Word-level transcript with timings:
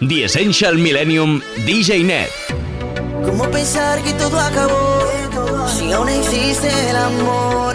The 0.00 0.24
Essential 0.24 0.78
Millennium 0.78 1.42
DJ 1.66 2.04
Net. 2.04 2.28
¿Cómo 3.24 3.50
pensar 3.50 4.00
que 4.04 4.12
todo 4.12 4.38
acabó? 4.38 5.02
Si 5.76 5.90
aún 5.90 6.08
existe 6.08 6.68
el 6.88 6.96
amor. 6.96 7.74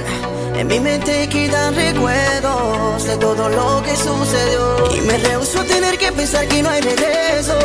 En 0.55 0.67
mi 0.67 0.79
mente 0.79 1.27
quedan 1.27 1.75
recuerdos 1.75 3.03
de 3.03 3.17
todo 3.17 3.49
lo 3.49 3.83
que 3.83 3.97
sucedió. 3.97 4.95
Y 4.95 5.01
me 5.01 5.17
rehuso 5.17 5.59
a 5.59 5.63
tener 5.65 5.97
que 5.97 6.13
pensar 6.13 6.47
que 6.47 6.63
no 6.63 6.69
hay 6.69 6.81
regreso. 6.81 7.59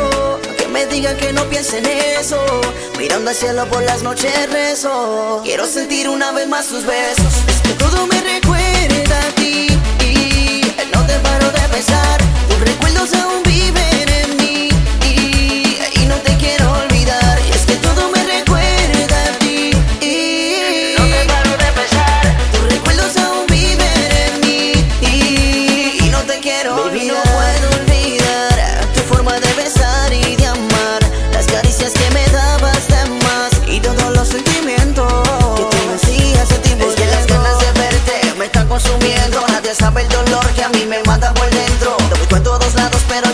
Que 0.57 0.67
me 0.67 0.85
digan 0.87 1.15
que 1.15 1.31
no 1.31 1.45
piense 1.45 1.77
en 1.77 1.85
eso. 2.19 2.43
Mirando 2.97 3.29
al 3.29 3.35
cielo 3.37 3.65
por 3.67 3.81
las 3.83 4.03
noches 4.03 4.33
rezo. 4.51 5.39
Quiero 5.45 5.65
sentir 5.67 6.09
una 6.09 6.33
vez 6.33 6.49
más 6.49 6.65
sus 6.65 6.85
besos. 6.85 7.33
Es 7.47 7.61
que 7.61 7.73
todo 7.75 8.05
me 8.07 8.19
recuerda 8.19 9.19
a 9.19 9.31
ti. 9.35 9.67
Y 10.03 10.61
no 10.93 11.05
te 11.05 11.17
paro 11.19 11.49
de 11.49 11.61
pensar. 11.71 12.19
Tus 12.49 12.59
recuerdos 12.59 13.13
aún 13.13 13.48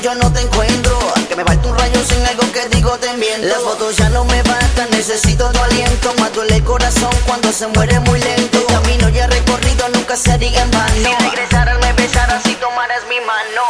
yo 0.06 0.14
no 0.14 0.32
te 0.32 0.42
encuentro. 0.42 1.00
Aunque 1.16 1.36
me 1.36 1.44
falta 1.44 1.68
un 1.68 1.76
rayo 1.80 2.00
sin 2.08 2.24
algo 2.28 2.44
que 2.52 2.70
digo 2.70 2.92
te 3.00 3.12
miento. 3.18 3.48
Las 3.48 3.58
fotos 3.58 3.98
ya 3.98 4.08
no 4.10 4.24
me 4.26 4.44
bastan, 4.44 4.88
necesito 4.92 5.50
tu 5.50 5.60
aliento. 5.60 6.14
Más 6.20 6.32
duele 6.32 6.58
el 6.58 6.64
corazón 6.64 7.10
cuando 7.26 7.52
se 7.52 7.66
muere 7.66 8.00
muy 8.02 8.20
lento. 8.20 8.60
El 8.60 8.68
camino 8.68 9.10
ya 9.10 9.26
recorrido 9.26 9.90
nunca 9.96 10.16
sería 10.16 10.62
en 10.62 10.70
vano. 10.70 10.94
Si 10.94 11.26
regresaras, 11.26 11.80
me 11.80 11.94
besaras 11.94 12.46
y 12.46 12.54
tomaras 12.54 13.02
mi 13.10 13.20
mano. 13.32 13.64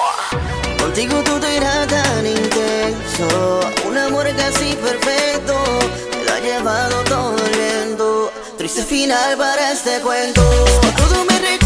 Contigo 0.78 1.24
todo 1.24 1.48
era 1.48 1.88
tan 1.88 2.28
intenso. 2.28 3.62
Un 3.88 3.98
amor 3.98 4.28
casi 4.36 4.76
perfecto. 4.76 5.56
Me 6.18 6.24
lo 6.26 6.34
ha 6.34 6.40
llevado 6.40 7.02
todo 7.06 7.38
el 7.46 7.52
viento. 7.58 8.34
Triste 8.58 8.84
final 8.84 9.38
para 9.38 9.72
este 9.72 10.02
cuento. 10.02 10.42
Todo 10.98 11.24
me 11.24 11.40
recuerda 11.40 11.65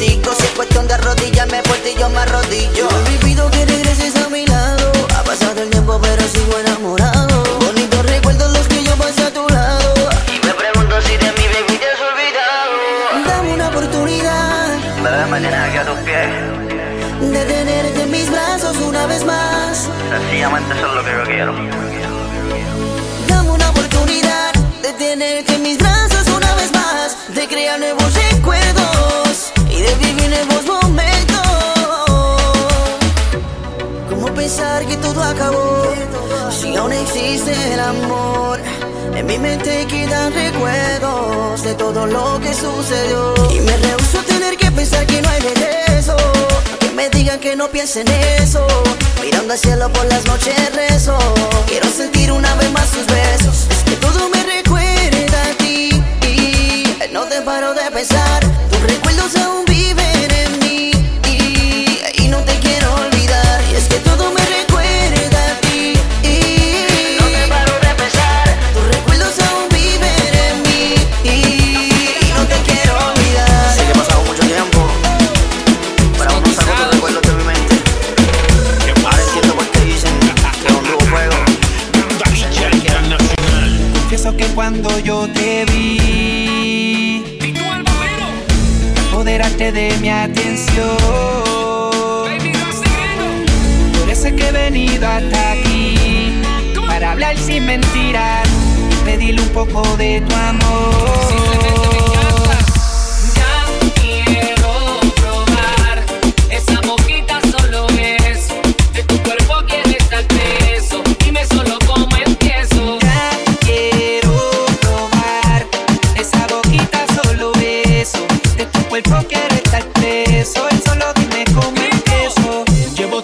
Si 0.00 0.06
es 0.06 0.50
cuestión 0.56 0.88
de 0.88 0.94
arrodillarme 0.94 1.62
por 1.62 1.76
ti, 1.76 1.90
yo 1.98 2.08
me 2.08 2.20
arrodillo. 2.20 2.88
Si 36.50 36.76
aún 36.76 36.92
existe 36.92 37.52
el 37.72 37.80
amor? 37.80 38.58
En 39.14 39.26
mi 39.26 39.38
mente 39.38 39.86
quedan 39.86 40.32
recuerdos 40.32 41.62
de 41.62 41.74
todo 41.74 42.06
lo 42.06 42.40
que 42.40 42.52
sucedió 42.52 43.34
y 43.50 43.60
me 43.60 43.76
rehuso 43.76 44.20
a 44.20 44.22
tener 44.22 44.56
que 44.56 44.70
pensar 44.70 45.06
que 45.06 45.22
no 45.22 45.28
hay 45.28 45.40
regreso. 45.40 46.16
Que 46.80 46.90
me 46.90 47.08
digan 47.10 47.38
que 47.38 47.54
no 47.54 47.68
piense 47.68 48.00
en 48.00 48.08
eso. 48.42 48.66
Mirando 49.20 49.52
al 49.52 49.58
cielo 49.58 49.92
por 49.92 50.06
las 50.06 50.24
noches 50.26 50.54
rezo. 50.74 51.18
Quiero 51.66 51.88
sentir 51.90 52.32
una 52.32 52.54
vez 52.56 52.70
más 52.72 52.88
sus 52.88 53.06
besos. 53.06 53.66
Es 53.70 53.84
que 53.84 53.96
todo 53.96 54.28
me 54.30 54.42
recuerda 54.42 55.42
a 55.42 55.54
ti. 55.58 56.02
Y 56.26 57.12
no 57.12 57.24
te 57.24 57.40
paro 57.42 57.74
de 57.74 57.90
pensar. 57.90 58.40
Tus 58.70 58.82
recuerdos 58.82 59.36
aún 59.36 59.64
viven 59.66 60.30
en 60.30 60.52
mí. 60.58 60.59
Atención. 90.24 90.96
Por 93.98 94.10
eso 94.10 94.26
es 94.28 94.32
que 94.34 94.48
he 94.48 94.52
venido 94.52 95.06
hasta 95.06 95.52
aquí, 95.52 96.42
para 96.86 97.12
hablar 97.12 97.36
sin 97.36 97.66
mentiras 97.66 98.48
y 98.92 99.04
pedirle 99.04 99.42
un 99.42 99.48
poco 99.50 99.82
de 99.96 100.20
tu 100.20 100.34
amor. 100.34 101.89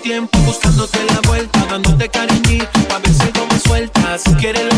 Tiempo 0.07 0.39
buscándote 0.47 0.99
la 1.13 1.21
vuelta, 1.27 1.67
dándote 1.69 2.09
cariñito 2.09 2.79
pa' 2.89 3.01
ver 3.01 3.13
si 3.13 3.25
me 3.51 3.59
sueltas. 3.59 4.23
Quieres 4.39 4.76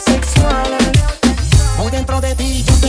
sexual. 0.00 0.78
Muy 1.78 1.90
dentro 1.90 2.20
de 2.20 2.34
ti 2.34 2.64
yo 2.64 2.79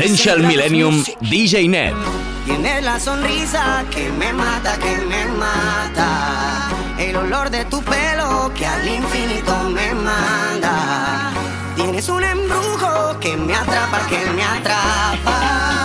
Essential 0.00 0.40
Millennium 0.40 1.04
DJ 1.20 1.68
Net. 1.68 1.92
Tienes 2.46 2.82
la 2.82 2.98
sonrisa 2.98 3.84
que 3.90 4.10
me 4.12 4.32
mata, 4.32 4.78
que 4.78 4.96
me 4.96 5.26
mata. 5.26 6.70
El 6.98 7.16
olor 7.16 7.50
de 7.50 7.66
tu 7.66 7.82
pelo 7.82 8.50
que 8.54 8.64
al 8.64 8.88
infinito 8.88 9.52
me 9.68 9.92
manda. 9.92 11.32
Tienes 11.76 12.08
un 12.08 12.24
embrujo 12.24 13.20
que 13.20 13.36
me 13.36 13.54
atrapa, 13.54 14.06
que 14.08 14.24
me 14.30 14.42
atrapa. 14.42 15.79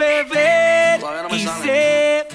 Beber 0.00 1.00
no 1.00 1.36
y 1.36 1.44
sale. 1.44 1.64
sé 1.64 2.26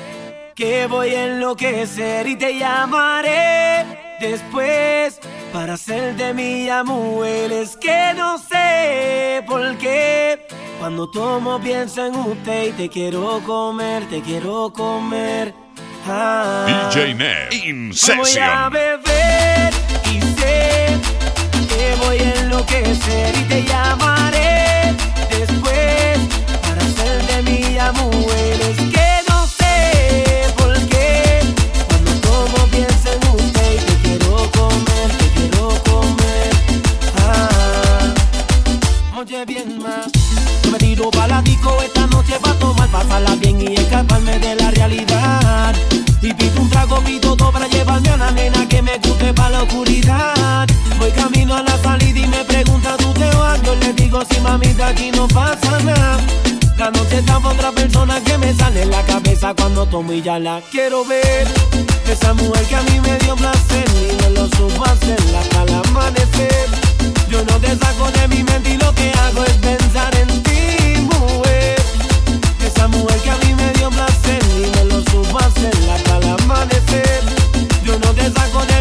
que 0.56 0.88
voy 0.88 1.10
a 1.16 1.26
enloquecer 1.26 2.28
y 2.28 2.36
te 2.36 2.58
llamaré 2.58 3.86
después 4.20 5.20
para 5.52 5.74
hacer 5.74 6.16
de 6.16 6.34
mi 6.34 6.70
amor. 6.70 7.28
Es 7.28 7.76
que 7.76 8.14
no 8.16 8.38
sé 8.38 9.44
por 9.48 9.78
qué 9.78 10.46
cuando 10.80 11.10
tomo 11.10 11.60
pienso 11.60 12.06
en 12.06 12.16
usted 12.16 12.70
y 12.70 12.72
te 12.72 12.90
quiero 12.90 13.42
comer, 13.46 14.08
te 14.10 14.22
quiero 14.22 14.72
comer. 14.72 15.54
Ah. 16.08 16.92
DJ 16.94 17.16
Net 17.16 17.50
Voy 18.16 18.38
a 18.40 18.70
beber 18.70 19.74
y 20.14 20.22
sé 20.22 20.88
que 21.68 22.06
voy 22.06 22.20
a 22.20 22.34
enloquecer 22.42 23.36
y 23.36 23.44
te 23.46 23.64
llamaré 23.64 24.94
después 25.32 26.05
hacer 27.46 27.52
de 27.52 27.52
mi 27.52 27.78
amor. 27.78 28.14
Es 28.16 28.78
que 28.78 29.22
no 29.30 29.48
sé 29.48 30.54
por 30.58 30.74
qué 30.88 31.42
cuando 31.88 32.12
tomo 32.22 32.68
pienso 32.72 33.10
en 33.12 33.36
usted 33.36 33.86
te 33.86 33.96
quiero 34.02 34.52
comer, 34.52 35.12
te 35.18 35.28
quiero 35.36 35.70
comer. 35.84 36.50
Ah. 37.18 38.14
Oye 39.18 39.46
bien 39.46 39.80
más, 39.82 40.08
yo 40.64 40.72
me 40.72 40.78
tiro 40.78 41.10
pa' 41.12 41.28
la 41.28 41.42
disco 41.42 41.76
esta 41.84 42.08
noche 42.08 42.34
pa' 42.42 42.54
tomar, 42.56 42.90
pasarla 42.90 43.36
bien 43.36 43.62
y 43.62 43.76
escaparme 43.76 44.40
de 44.40 44.56
la 44.56 44.72
realidad. 44.72 45.76
Y 46.22 46.34
pido 46.34 46.62
un 46.62 46.70
trago, 46.70 47.00
pido 47.02 47.36
todo 47.36 47.52
para 47.52 47.68
llevarme 47.68 48.10
a 48.10 48.18
la 48.18 48.32
nena 48.32 48.68
que 48.68 48.82
me 48.82 48.98
guste 48.98 49.34
pa' 49.34 49.50
la 49.50 49.64
oscuridad. 49.64 50.68
Voy 50.98 51.12
camino 51.12 51.56
a 51.56 51.62
la 51.62 51.78
salida 51.78 52.20
y 52.20 52.28
me 52.28 52.44
pregunta, 52.46 52.98
¿tú 52.98 53.14
te 53.14 53.30
vas? 53.36 53.62
Yo 53.64 53.76
le 53.76 53.94
digo, 53.94 54.24
sí 54.30 54.40
mamita, 54.42 54.88
aquí 54.88 55.12
no 55.12 55.28
pasa 55.28 55.80
nada. 55.84 56.18
La 56.78 56.92
noche 56.92 57.20
está 57.20 57.40
pa' 57.40 57.50
otra 57.50 57.72
persona 57.72 58.22
que 58.22 58.38
me 58.38 58.54
sale 58.54 58.82
en 58.84 58.92
la 58.92 59.02
cabeza 59.04 59.54
cuando 59.54 59.86
tomo 59.86 60.12
y 60.12 60.22
ya 60.22 60.38
la 60.40 60.62
quiero 60.72 61.06
ver. 61.06 61.48
Esa 62.06 62.34
mujer 62.34 62.64
que 62.66 62.76
a 62.76 62.82
mí 62.84 63.00
me 63.00 63.18
dio 63.20 63.36
placer 63.36 63.86
y 63.96 64.22
me 64.22 64.30
lo 64.32 64.46
supo 64.48 64.84
hacer 64.84 65.18
hasta 65.40 65.64
el 65.64 65.74
amanecer. 65.74 66.68
Yo 67.30 67.44
no 67.46 67.58
te 67.60 67.76
saco 67.78 68.12
de 68.12 68.28
mi 68.28 68.44
mente 68.44 68.74
y 68.74 68.78
lo 68.78 68.94
que 68.94 69.10
hago 69.12 69.44
es 69.46 69.54
pensar 69.54 70.14
en 70.18 70.44
ti, 70.44 71.08
mujer. 71.14 71.82
Esa 72.66 72.88
mujer 72.90 73.20
que 73.22 73.30
a 73.30 73.38
mí 73.38 73.56
me 73.56 73.72
dio 73.74 73.90
placer 73.90 74.44
y 74.58 74.70
me 74.76 74.86
lo 74.86 75.02
supo 75.10 75.40
hacer 75.40 75.74
hasta 75.94 76.18
el 76.18 76.28
amanecer. 76.28 77.24
Yo 77.86 77.98
no 78.00 78.14
te 78.14 78.32
saco 78.32 78.66
de 78.66 78.75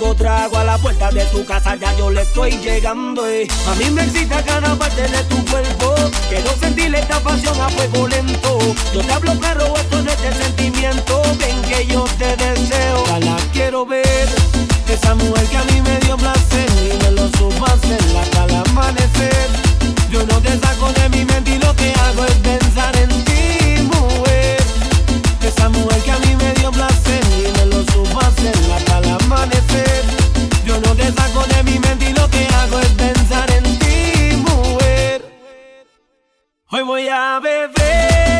trago 0.00 0.56
a 0.56 0.64
la 0.64 0.78
puerta 0.78 1.10
de 1.10 1.24
tu 1.26 1.44
casa, 1.44 1.76
ya 1.76 1.94
yo 1.98 2.10
le 2.10 2.22
estoy 2.22 2.52
llegando. 2.52 3.26
Eh. 3.26 3.46
A 3.68 3.74
mí 3.74 3.90
me 3.90 4.02
excita 4.02 4.42
cada 4.42 4.74
parte 4.74 5.02
de 5.02 5.22
tu 5.24 5.44
cuerpo. 5.44 5.94
Quiero 6.28 6.50
sentir 6.58 6.94
esta 6.94 7.20
pasión 7.20 7.60
a 7.60 7.68
fuego 7.68 8.08
lento. 8.08 8.58
Yo 8.94 9.02
te 9.02 9.12
hablo 9.12 9.38
claro, 9.38 9.74
esto 9.76 10.02
no 10.02 10.10
es 10.10 10.36
sentimiento. 10.36 11.22
Ven 11.38 11.60
que 11.62 11.86
yo 11.86 12.04
te 12.18 12.34
deseo, 12.36 13.04
ya 13.06 13.20
la 13.20 13.36
quiero 13.52 13.84
ver. 13.84 14.28
Esa 14.88 15.14
mujer 15.14 15.44
que 15.48 15.56
a 15.58 15.64
mí 15.64 15.82
me 15.82 15.98
dio 16.00 16.16
placer 16.16 16.70
y 16.82 17.04
me 17.04 17.10
lo 17.12 17.28
supo 17.36 17.66
hacer 17.66 18.00
hasta 18.18 18.44
el 18.46 18.54
amanecer. 18.54 19.48
Yo 20.10 20.24
no 20.26 20.40
te 20.40 20.58
saco 20.58 20.92
de 20.94 21.08
mi 21.10 21.24
mente 21.26 21.50
y 21.56 21.58
lo 21.58 21.76
que 21.76 21.92
hago 21.92 22.24
es 22.24 22.34
pensar 22.36 22.96
en 22.96 23.10
ti, 23.24 23.82
mujer. 23.82 24.62
Esa 25.42 25.68
mujer 25.68 26.02
que 26.02 26.10
a 26.10 26.18
mí 26.20 26.29
Hoy 36.72 36.84
voy 36.84 37.08
a 37.08 37.40
beber. 37.42 38.39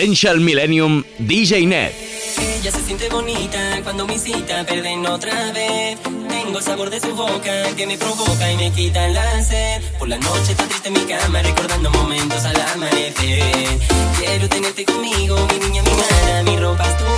Essential 0.00 0.40
Millennium 0.40 1.04
DJ 1.18 1.66
Net. 1.66 1.92
Ella 2.38 2.70
se 2.70 2.80
siente 2.86 3.10
bonita 3.10 3.80
cuando 3.82 4.06
me 4.06 4.18
cita, 4.18 4.64
perden 4.64 5.04
otra 5.04 5.52
vez. 5.52 5.98
Tengo 6.26 6.56
el 6.56 6.64
sabor 6.64 6.88
de 6.88 7.00
su 7.00 7.14
boca 7.14 7.52
que 7.76 7.86
me 7.86 7.98
provoca 7.98 8.50
y 8.50 8.56
me 8.56 8.72
quita 8.72 9.06
la 9.08 9.44
sed. 9.44 9.82
Por 9.98 10.08
la 10.08 10.16
noche 10.16 10.52
está 10.52 10.66
triste 10.68 10.88
en 10.88 10.94
mi 10.94 11.00
cama, 11.00 11.42
recordando 11.42 11.90
momentos 11.90 12.42
al 12.46 12.58
amanecer. 12.58 13.78
Quiero 14.18 14.48
tenerte 14.48 14.86
conmigo, 14.86 15.36
mi 15.52 15.66
niña, 15.66 15.82
mi 15.82 15.90
mana, 15.90 16.42
mi 16.44 16.56
ropa 16.56 16.88
es 16.88 16.96
tu 16.96 17.09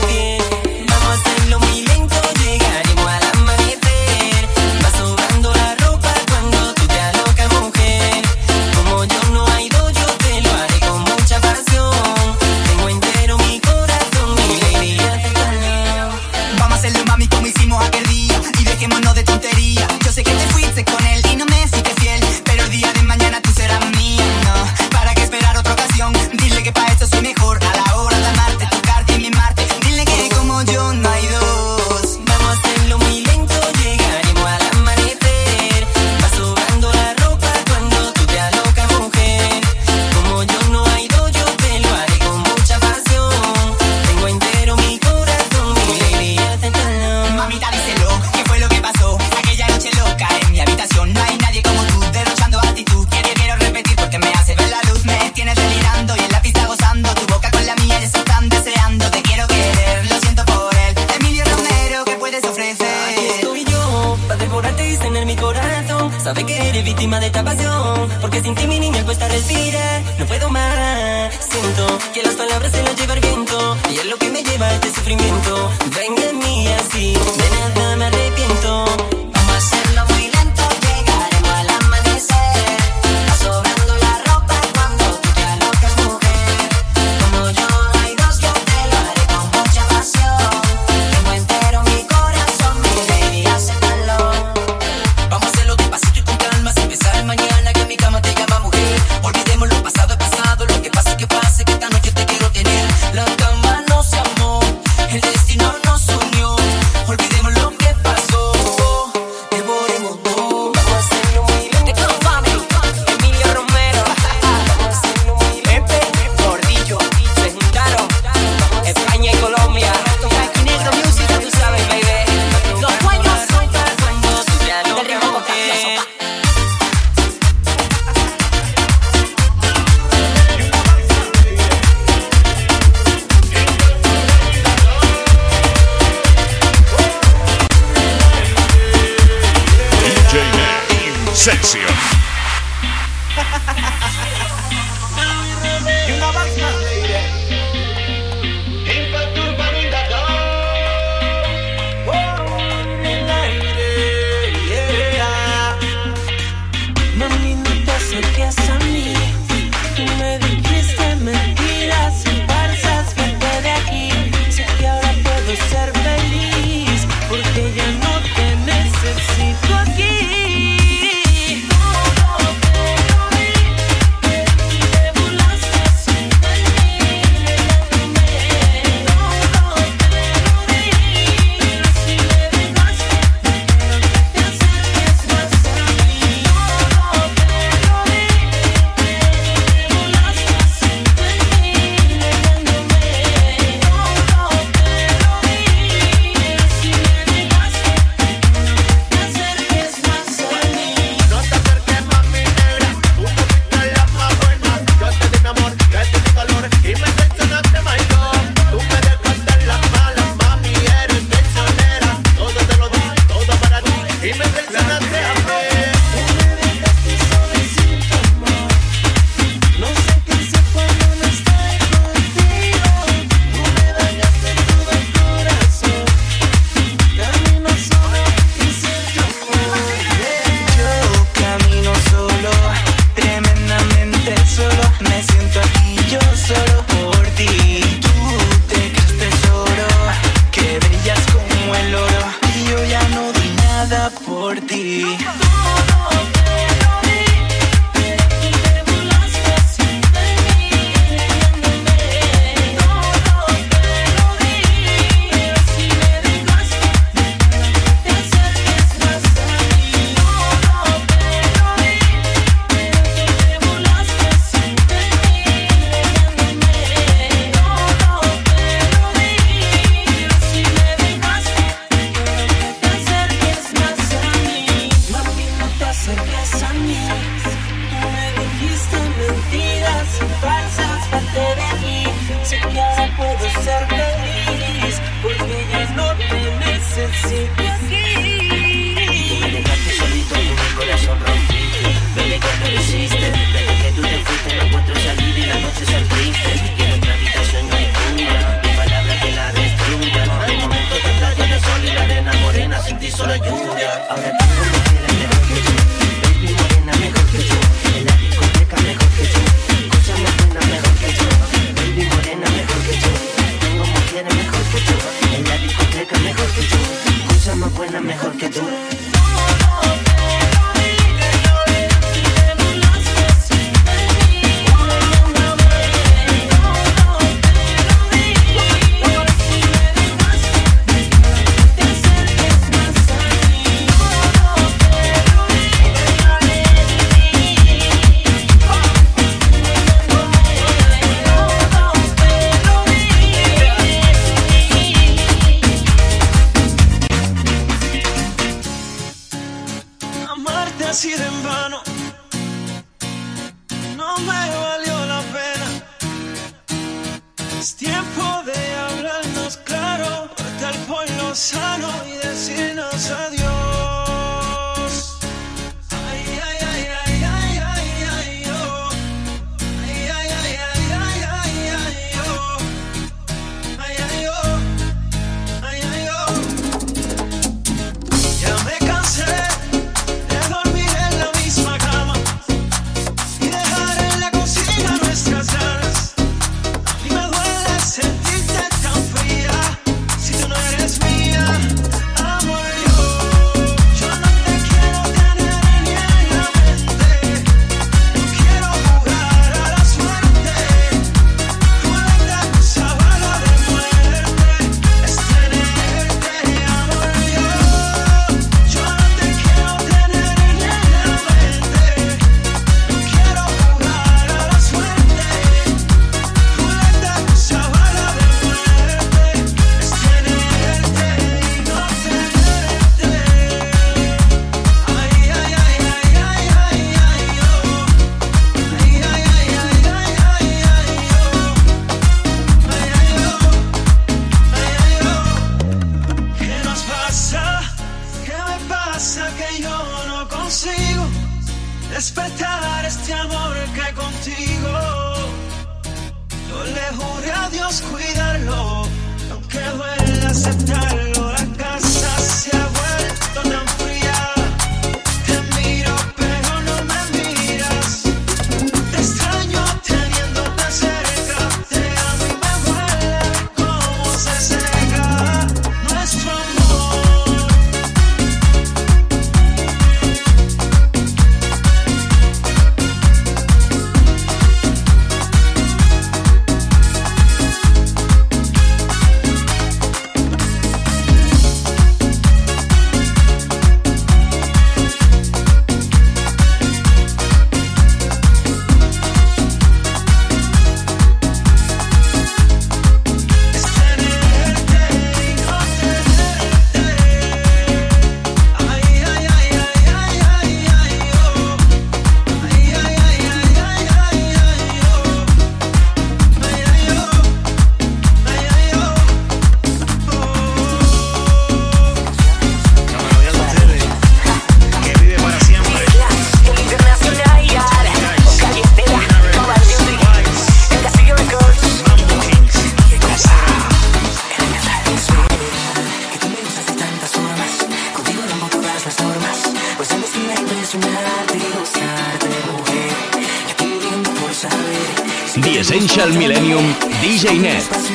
DJ 537.23 537.39
Nets. 537.41 537.92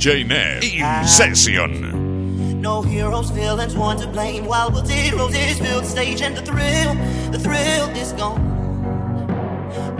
DJ 0.00 0.26
Nev 0.26 0.62
in 0.62 1.06
session. 1.06 2.58
No 2.62 2.80
heroes, 2.80 3.28
villains, 3.28 3.76
one 3.76 3.98
to 3.98 4.06
blame. 4.06 4.46
While 4.46 4.70
we'll 4.70 4.86
zeros 4.86 5.34
is 5.34 5.58
filled 5.58 5.84
stage 5.84 6.22
and 6.22 6.34
the 6.34 6.40
thrill, 6.40 6.94
the 7.30 7.38
thrill 7.38 7.90
is 7.90 8.14
gone. 8.14 8.40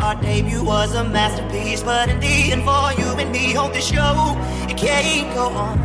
Our 0.01 0.14
debut 0.22 0.64
was 0.64 0.94
a 0.94 1.05
masterpiece, 1.05 1.82
but 1.82 2.09
in 2.09 2.18
the 2.18 2.53
end, 2.53 2.64
for 2.64 2.98
you 2.98 3.12
and 3.20 3.30
me, 3.30 3.53
hold 3.53 3.74
this 3.74 3.88
show, 3.88 4.36
it 4.70 4.78
can't 4.78 5.34
go 5.34 5.48
on. 5.48 5.80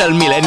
The 0.00 0.06
Essential 0.06 0.39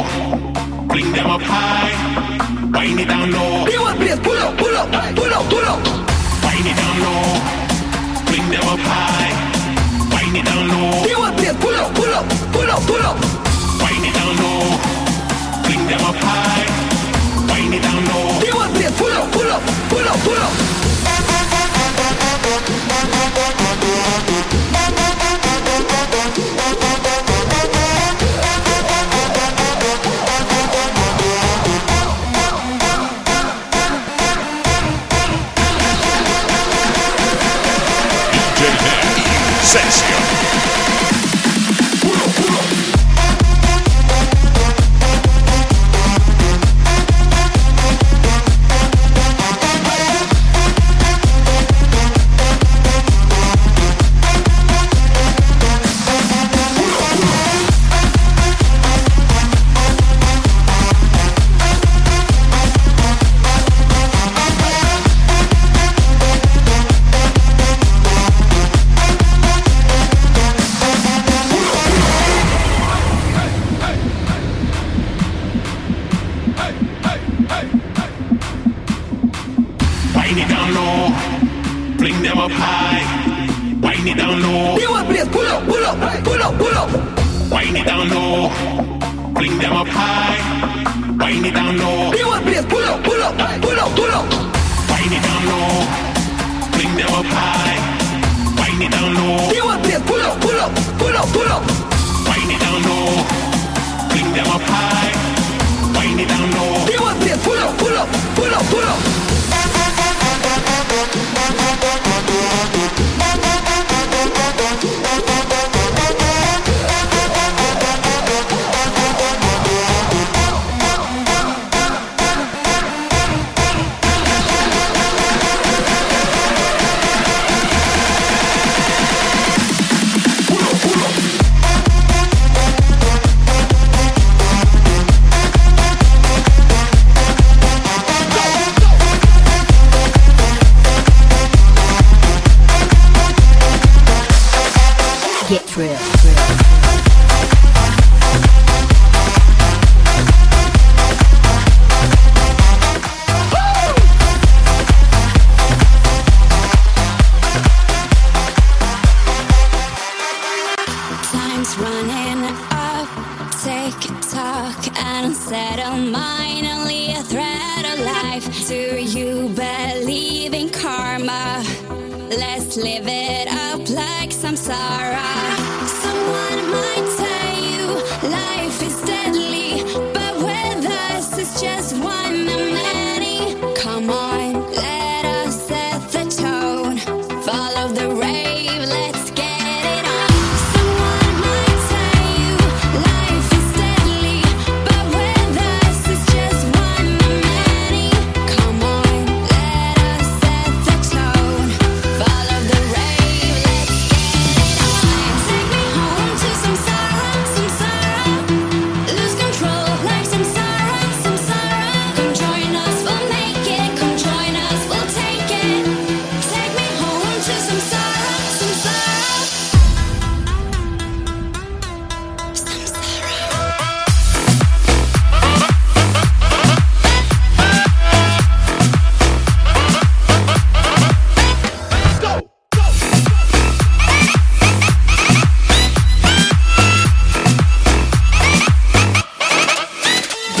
low, 0.00 0.86
them 1.12 1.30
up 1.30 1.42
high, 1.42 1.92
wind 2.72 3.00
it 3.00 3.08
down 3.08 3.30
low. 3.30 3.66
You 3.66 3.80
want 3.80 3.98
please 3.98 4.18
pull 4.20 4.36
up, 4.36 4.56
pull 4.58 4.76
up, 4.76 4.90
pull 5.16 5.32
up, 5.32 5.50
pull 5.50 5.64
up. 5.64 5.80
Wind 6.44 6.66
it 6.66 6.76
down 6.76 6.96
low, 7.04 7.22
fling 8.26 8.50
them 8.50 8.68
up 8.68 8.80
high. 8.80 9.19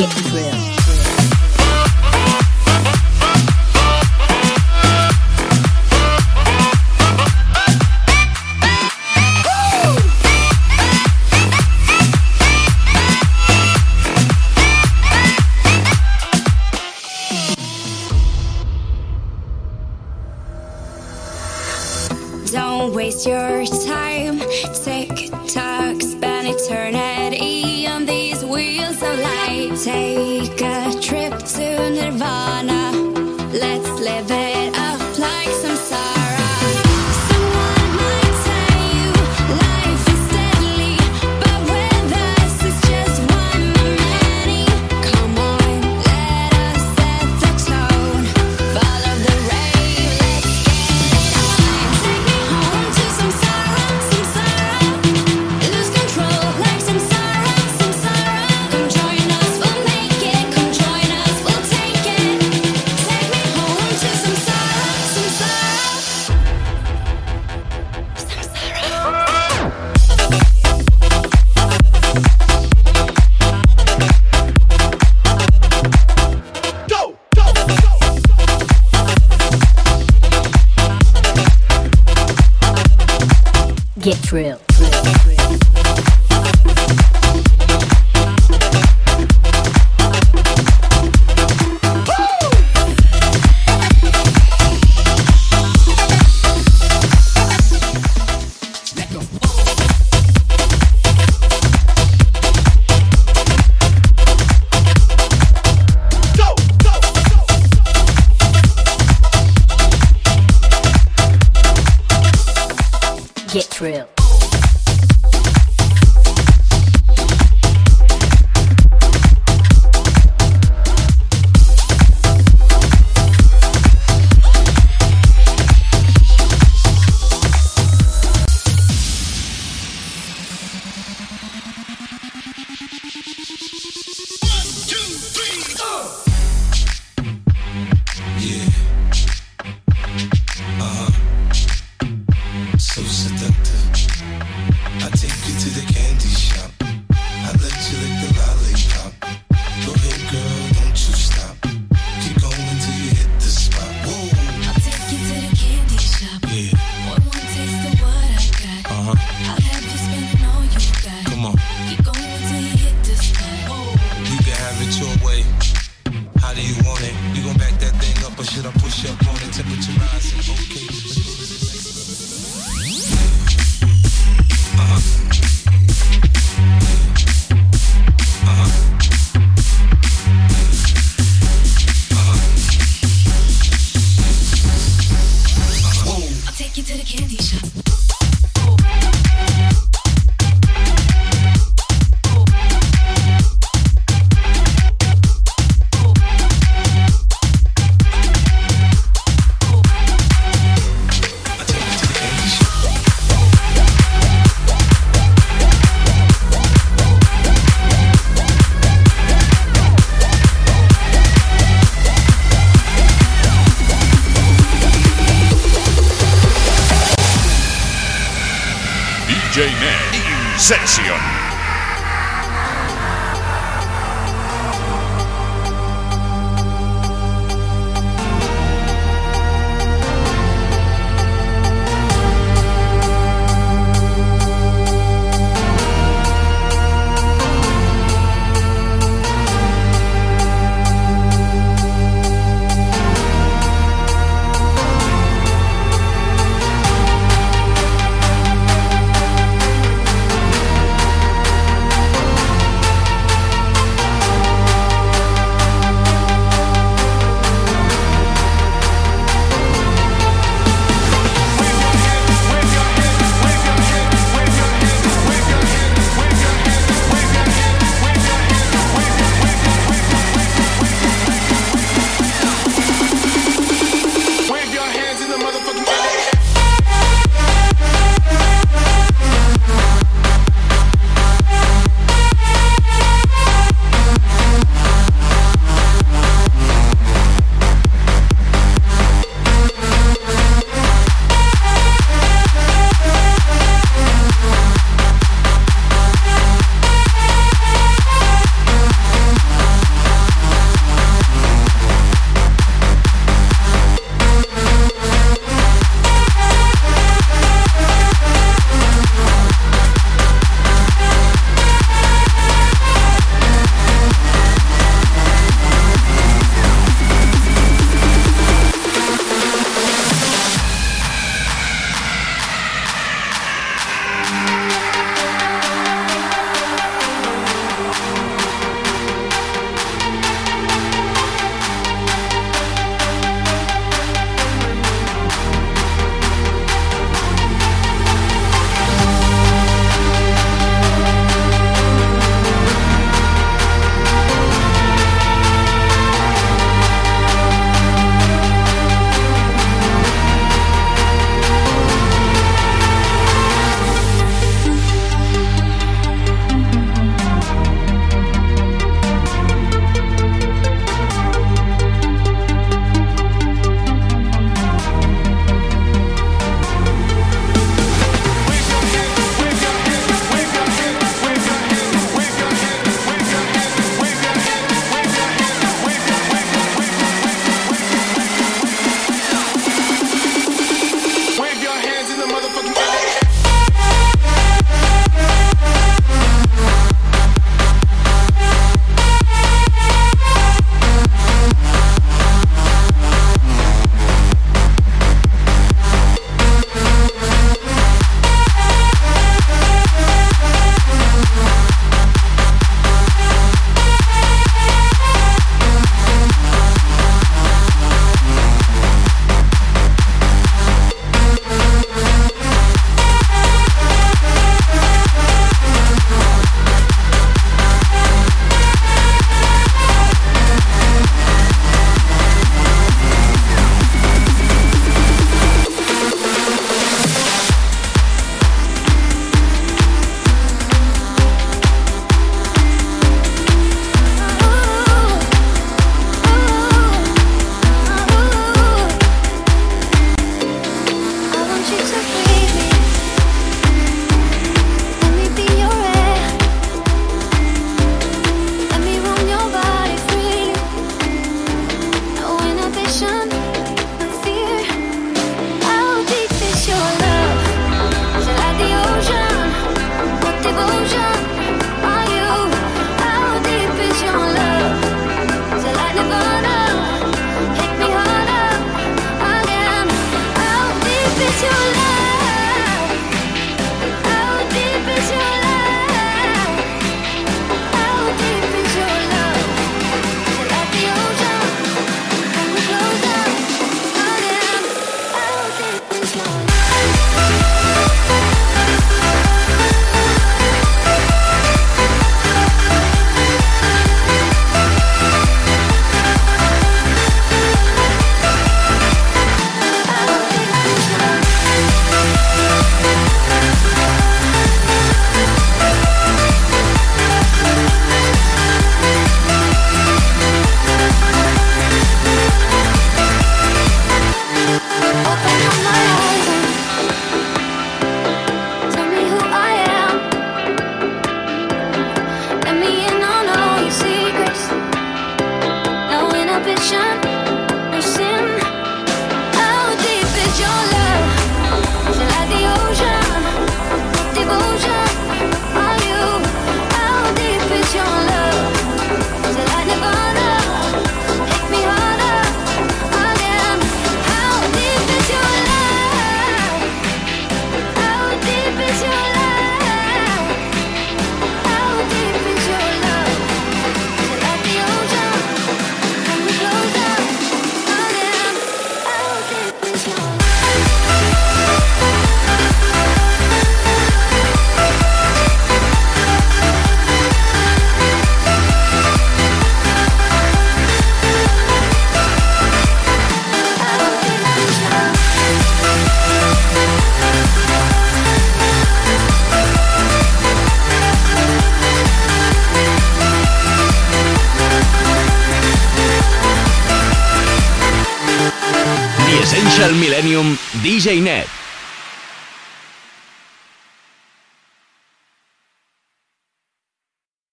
Get 0.00 0.32
real. 0.32 0.49